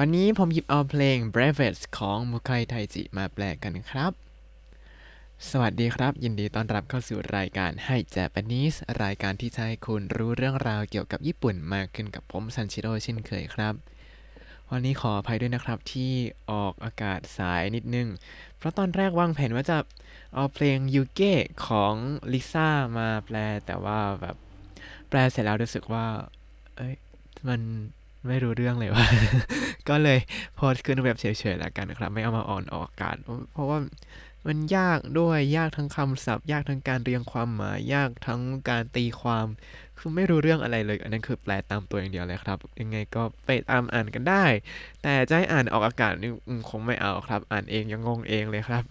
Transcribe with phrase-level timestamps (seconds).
[0.00, 4.12] วันนี้ผมหยิบเอาเพลง Breakfast ของมุค a ไทจิมาแปลกันครับ
[5.50, 13.74] สวัสดีครับ ยินดีต้อนรับเข้าสู่รายการให้ Japanese รายการที่จะให้คุณรู้เรื่องราวเกี่ยวกับญี่ปุ่นมากขึ้นกับผมซันชิโร่เช่นเคยครับ
[14.70, 16.12] วันนี้ขออภัยด้วยนะครับที่
[16.50, 18.08] ออกอากาศสายนิดนึง
[18.56, 19.78] เพราะตอนแรกวางแผนว่าจะ
[20.34, 21.34] เอาเพลง往け
[21.66, 21.94] ของ
[22.32, 22.68] ลิซ่า
[22.98, 23.36] มาแปล
[23.66, 24.36] แต่ว่าแบบ
[25.08, 26.06] แปลเสร็จแล้วรู้สึกว่า
[26.76, 26.94] เอ้ย
[27.48, 27.62] มัน
[28.28, 29.06] ไม่รู้เรื่องเลยว่า
[29.88, 30.18] ก็เลย
[30.56, 33.16] โพสต์ขึ้นแบบเฉยๆแล้วกันนะครับ ไม่เอามาอ่อนออกอากาศ
[33.52, 33.78] เพราะว่า
[34.46, 38.40] มันยากด้วยยากทั้งคำศัพท์ ยากทั้งการเรียงความหมายยากทั้ง
[38.70, 39.46] การตีความ
[39.98, 44.44] คือไม่รู้เรื่องอะไรเลย อันนั้นคือแปลตามตัวอย่างเดียวเลยครับ ยังไงก็ไปตามอ่านกันได้
[45.02, 46.30] แต่จะให้อ่านออกอากาศนี่
[46.70, 48.84] คงไม่เอาครับ อ่านเองยังงงเองเลยครับ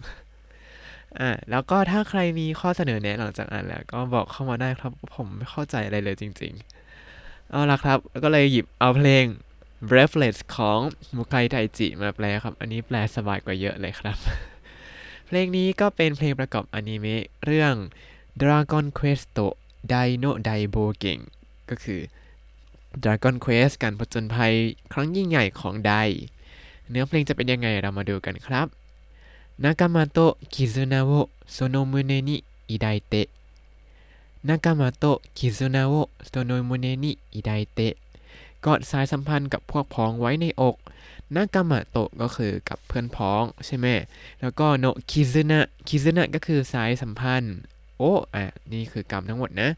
[1.18, 6.85] อ่าแล้วก็ถ้าใครมีข้อเสนอแนะหลังจากอ่านแล้ว ก็บอกเข้ามาได้ครับ ผมไม่เข้าใจอะไรเลยจริง ๆ
[7.50, 9.24] เอาละครับ ก็เลยหยิบเอาเพลง
[9.88, 10.80] Breathless ของ
[11.16, 14.16] มุค a ไทจิมาแปลครับ อันนี้แปลสบายกว่าเยอะเลยครับ
[15.26, 17.74] เพลงนี้ก็เป็นเพลงประกอบอนิเมะเรื่อง
[18.42, 19.38] Dragon Quest
[19.92, 21.18] Dino Daibo เก่ง
[21.70, 22.00] ก็คือ
[23.02, 24.54] Dragon Quest การผจญภัย
[24.92, 25.92] ครั้งยิ่งใหญ่ของได
[26.90, 28.66] เนื้อเพลงจะเป็นยังไงเรามาดูกันครับ
[29.64, 30.18] นากามาโต
[34.45, 35.93] ะคิซุนะโอโซโนมุเนนิอิไดเตะนากามาโตะคิซุนะโอ
[36.27, 37.93] โซโนมุเนนิอิไดเตะ
[38.65, 40.75] กอดสายสัมพันธ์กับพวกพ้องไว้ในอก
[41.35, 43.87] นากามะโตะก็คือกับเพื่อนพ้องใช่ไหม
[44.41, 47.55] แล้วก็โนคิซึนะคิซึนะก็คือสายสัมพันธ์
[47.97, 49.69] โอ้อ่ะนี่คือกรรมทั้งหมดนะ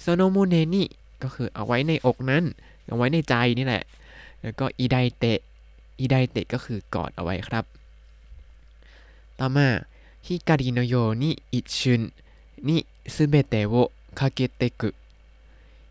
[0.00, 0.82] โซโนมูเนนิ
[1.22, 2.44] ก็คือเอาไว้ในอกนั้น
[2.88, 3.84] เอาไว้ในใจนี่แหละ
[4.42, 5.38] แล้วก็อีไดเตะ
[6.00, 7.64] อีไดเตะก็คือกอดเอาไว้ครับ
[9.38, 9.68] ต่อมา
[10.26, 12.02] ฮิการิโนโยนิอิชุน
[12.68, 12.76] นิ
[13.14, 13.74] すべてを
[14.14, 14.94] かけてく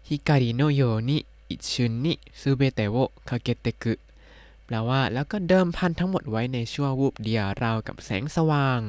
[0.03, 4.00] 光のように一瞬にすべてをかけてく
[4.66, 8.81] แปลว่าแล้วก็เดิมพันทั้งหมดไว้ในชั่ววูบเดียวราวกับแสงสว่าง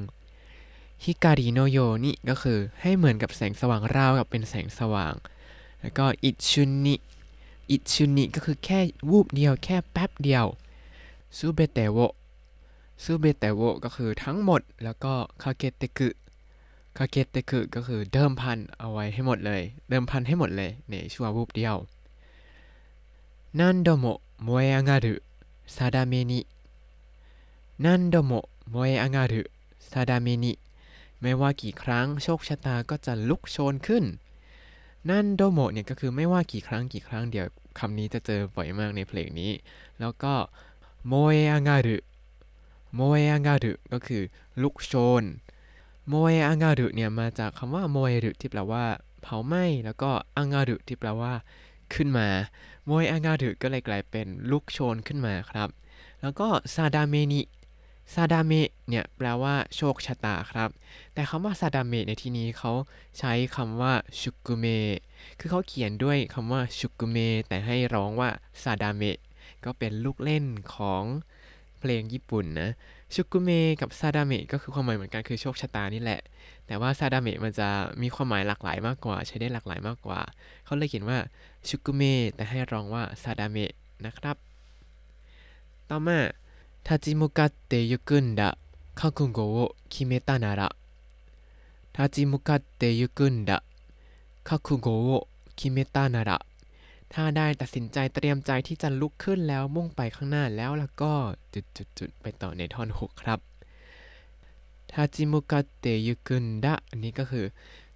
[1.05, 5.15] ฮิการิโนโยนิก็คือให้เหมือนกับแสงสว่างราวกับเป็นแสงสว่าง
[5.81, 6.95] แล้วก็อิชุนนิ
[7.71, 8.81] อิชุนนิก็คือแค่
[9.11, 10.47] วูบเดียวแค่แป๊บเดียว
[11.37, 11.99] ซูเบเตโว
[13.03, 16.09] ซูเบเตโวก็คือทั้งหมด แล้วก็คาเกเตกุ
[16.98, 21.76] คาเกเตกุก็คือเดิมพันเอาไว้ให้หมดเลย เดิมพันให้หมดเลยในชั่ววูบเดียว
[23.60, 24.06] 何度も
[24.44, 28.32] 燃え上がる運命に 何度も
[28.70, 29.42] 燃え上がる運
[29.92, 30.54] 命に
[31.22, 34.04] ไม่ว่ากี่ครั้งโชคชะตาก็จะลุกโชนขึ้น
[35.10, 37.48] 何度も เนี่ยก็คือไม่ว่ากี่ครั้งกี่ครั้งเดี๋ยว
[37.80, 39.52] คำนี้จะเจอบ่อยมากในเพลงนี้
[40.00, 40.34] แล้วก็
[41.08, 44.24] 燃え上がる 燃え上がる ก็คือ
[44.62, 45.24] ลุกโชน
[46.08, 48.86] 燃え上がる เนี่ยมาจากคำว่า 燃える ที่แปลว่า
[49.22, 51.34] เผาไหม้แล้วก็上がる ที่แปลว่า
[51.94, 52.28] ขึ้นมา
[52.86, 55.70] 燃え上がる ก็เลยกลายเป็นลุกโชนขึ้นมาครับ
[56.22, 60.70] แล้วก็さだめに さだめ เนี่ยแปลว่าโชคชะตาครับ
[61.14, 62.72] แต่คำว่า さだめ ในที่นี้เขา
[63.20, 64.98] ใช้คำว่าชุกุเมะ
[65.40, 68.30] คือเขาเขียนด้วยคำว่า 宿命 แต่ให้ร้องว่า
[68.64, 69.18] さだめ
[69.66, 71.04] ก็เป็นลูกเล่นของ
[71.84, 72.70] เพลงญี่ปุ่นนะ
[73.14, 73.50] 宿命
[73.82, 76.20] กับ さだめ ก็คือความหมายเหมือนกันคือโชคชะตานี่แหละ
[76.68, 77.68] แต่ว่า さだめ มันจะ
[78.02, 80.20] มีความหมายหลากหลายมากกว่า ใช้ได้หลากหลายมากกว่า
[80.66, 81.18] เขาเลยเขียนว่า
[81.68, 82.02] 宿命
[82.36, 83.72] แต่ให้ร้องว่า さだめ
[84.06, 84.36] นะครับ
[85.90, 86.20] ต่อมา
[86.88, 88.50] 立ち向かってゆくんだ
[89.00, 89.58] คาคุงโกโอ
[89.94, 90.70] คิเมตานาระ
[91.96, 93.58] ทาจิมุกัตเตยุกุนดะ
[94.48, 95.08] คาคุงโกโอ
[95.60, 96.38] คิเมตานาระ
[97.14, 101.12] ถ้าได้ตัดสินใจเตรียมใจที่จะลุกขึ้นแล้วมุ่งไปข้างหน้าแล้วแล้วก็
[101.54, 103.40] จุดๆไปต่อในท่อนหกครับ
[104.92, 107.46] ทาจิมุกะเตยุกุนดะอันนี้ก็คือ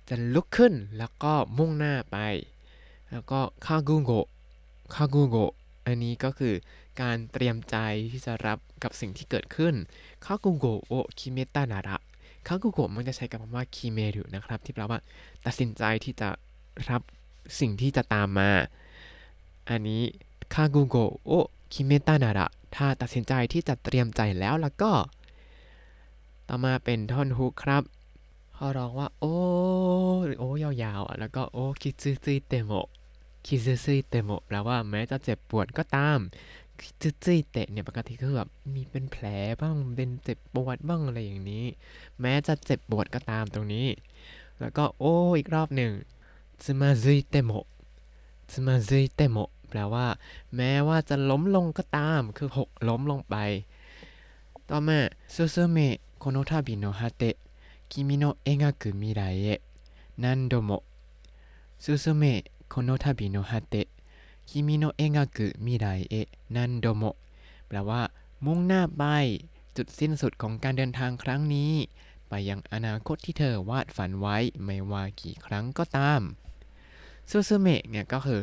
[0.09, 2.17] จะลุกขึ้นแล้วก็มุ่งหน้าไป
[3.11, 4.27] แล้วก็คากุโกะ
[4.95, 5.51] คากุโกะ
[5.85, 6.53] อันนี้ก็คือ
[7.01, 7.75] การเตรียมใจ
[8.11, 9.73] ที่จะรับกับสิ่งที่เกิดขึ้น
[10.25, 11.97] คากุโกะโอคิเมตานาระ
[12.47, 14.99] คากุโกะมันจะใช้กับคำว่าคิเมรุนะครับ ที่แปลว่า
[15.45, 16.29] ตัดสินใจที่จะ
[16.89, 17.01] รับ
[17.59, 18.51] สิ่งที่จะตามมา
[19.69, 20.03] อันนี้
[20.53, 20.95] คากุโก
[21.25, 21.31] โอ
[21.73, 24.91] คิเมตานาระถ้าตัดสินใจที่จะเตรียมใจแล้วแล้วก็
[26.47, 27.83] ต่อมาเป็นท่อนฮุกครับ
[28.53, 29.35] เขาร้องว่า โอ้
[30.39, 32.71] โอ้ยาวๆอะแล้วก็โอ้คิซึซึเตโม
[33.45, 36.19] 傷ついても แปลว่าแม้จะเจ็บปวดก็ตาม
[36.81, 39.25] 傷ついて เนี่ยปกติก็คือแบบมีเป็นแผล
[39.61, 41.65] บ้างเป็นเจ็บปวดบ้างอะไรอย่างนี้
[42.21, 43.87] แม้จะเจ็บปวดก็ตามตรงนี้
[44.59, 45.91] แล้วก็โอ้อีกรอบหนึ่ง
[46.63, 47.51] つまずいても
[48.51, 49.37] つまずいても
[49.69, 50.07] แปลว่า
[50.55, 53.35] แม้ว่าจะล้มลงก็ตาม คือหกล้มลงไป
[54.69, 54.99] ต่อมา
[55.35, 59.59] 進め この旅の果て 君の描く未来へ
[60.23, 60.71] 何度も
[61.83, 67.03] 進め この旅の果て 君の描く未来へ 何度も
[67.67, 68.01] แปลว่า
[68.45, 69.03] มุ่งหน้าไป
[69.75, 71.71] จุดสิ้นสุดของการเดินทางครั้งนี้
[72.29, 76.21] ไปยังอนาคตที่เธอวาดฝันไว้ ไม่ว่ากี่ครั้งก็ตาม
[77.29, 78.41] 進め เนี่ยก็คือ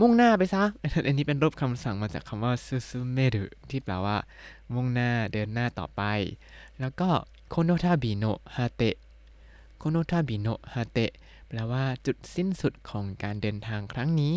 [0.00, 0.62] มุ่งหน้าไปซะ
[1.06, 4.16] อันนี้เป็นรูปคำสั่งมาจากคำว่า 進める ที่แปลว่า
[4.74, 6.02] มุ่งหน้าเดินหน้าต่อไป
[6.80, 7.08] แล้วก็
[7.48, 8.24] この旅の果
[8.56, 11.12] て この旅の果て
[11.48, 14.36] แปลว่าจุดสิ้นสุดของการเดินทางครั้งนี้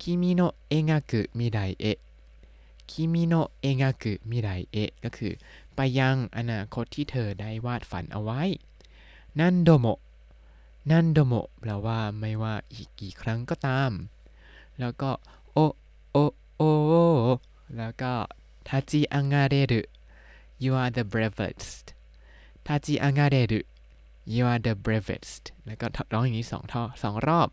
[0.00, 1.98] คิมิโนเองากุมิไดเอะ
[2.90, 5.32] คิมิโนเองากุมิไดเอะก็คือ
[5.74, 8.42] ไปยังอนาคตที่เธอได้วาดฝันเอาไว้
[9.38, 9.86] 何度も
[10.90, 13.92] 何度も แปลว่าไม่ว่าอีกกี่ครั้งก็ตาม
[14.80, 15.10] แล้วก็
[15.52, 15.58] โอ
[16.12, 16.16] โอ
[16.56, 16.62] โอ
[17.76, 18.12] แล้วก็
[18.68, 19.82] 立ち上がれる
[20.62, 21.84] you are the bravest
[22.66, 23.60] 立ち上がれる
[24.34, 27.48] you are the bravest แล้วก็ร้องอย่างนี้สองท่อสองรอบ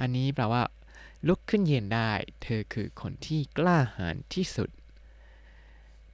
[0.00, 0.62] อันนี้แปลว่า
[1.26, 2.10] ลุกขึ้นเยืนได้
[2.42, 4.70] เธอคือคนที่กล้าหาญที่สุด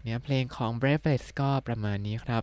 [0.00, 2.42] เนื้อเพลงของ bravest ก็ประมาณนี้ครับ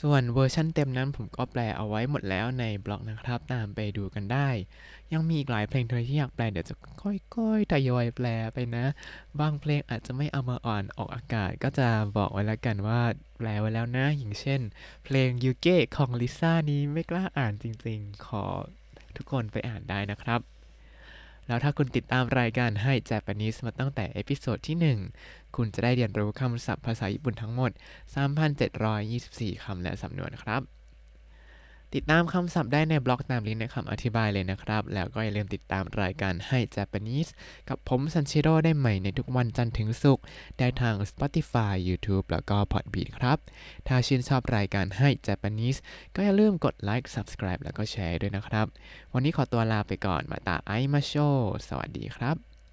[0.00, 4.48] ส่วนเวอร์ชั่นเต็มนั้นผมก็แปลเอาไว้หมดแล้วในบล็อกนะครับ ตามไปดูกันได้
[5.12, 8.84] ยังมีอีกหลายเพลงเลยที่อยากแปลเดี๋ยวจะค่อยๆทยอยแปลไปนะ
[9.40, 13.00] บางเพลงอาจจะไม่เอามาอ่านออกอากาศ ก็จะบอกไว้แล้วกันว่า
[13.38, 14.60] แปลไว้แล้วนะ อย่างเช่น
[15.04, 18.44] เพลง 往け ของ LiSA นี้ไม่กล้าอ่านจริงๆ ขอ
[19.16, 20.40] ทุกคนไปอ่านได้นะครับ
[21.48, 27.70] แล้วถ้าคุณติดตามรายการให้ Japanese มาตั้งแต่เอพิโซดที่ 1 คุณจะได้เรียนรู้คำศัพท์ภาษาญี่ปุ่นทั้งหมด
[28.88, 30.77] 3,724 คำและสำนวนครับ
[31.94, 37.30] ติดตามคำศัพท์ได้ในบล็อกตามลิงก์ในคำอธิบายเลยนะครับ แล้วก็อย่าลืมติดตามรายการให้ Japanese
[37.68, 40.24] กับผมซันชิโร่ได้ใหม่ในทุกวันจันทร์ถึงศุกร์
[40.58, 43.38] ได้ทาง Spotify YouTube แล้วก็ Podbean ครับ
[43.88, 45.78] ถ้าชื่นชอบรายการให้ Japanese
[46.14, 48.66] ก็อย่าลืมกดไลค์ Subscribe แล้วก็แชร์ด้วยนะครับ
[49.12, 51.14] วันนี้ขอตัวลาไปก่อนมาตาไอมาโช
[51.68, 52.47] สวัสดีครับ